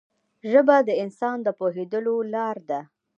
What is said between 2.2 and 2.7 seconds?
لاره